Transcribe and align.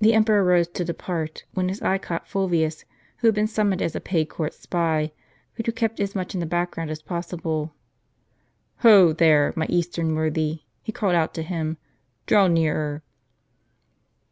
The 0.00 0.12
emperor 0.12 0.42
rose 0.42 0.66
to 0.70 0.84
depart, 0.84 1.44
when 1.54 1.68
his 1.68 1.80
eye 1.82 1.98
caught 1.98 2.26
Fulvius, 2.26 2.84
who 3.18 3.28
had 3.28 3.34
been 3.36 3.46
summoned 3.46 3.80
as 3.80 3.94
a 3.94 4.00
paid 4.00 4.28
court 4.28 4.52
spy, 4.54 5.12
but 5.56 5.66
who 5.66 5.70
kept 5.70 6.00
as 6.00 6.16
much 6.16 6.34
in 6.34 6.40
the 6.40 6.46
back 6.46 6.72
ground 6.72 6.90
as 6.90 7.00
possible." 7.00 7.72
Ho, 8.80 9.12
there, 9.12 9.52
my 9.54 9.66
eastern 9.68 10.16
worthy," 10.16 10.62
he 10.82 10.90
called 10.90 11.14
out 11.14 11.32
to 11.34 11.44
him;" 11.44 11.76
draw 12.26 12.48
nearer." 12.48 13.04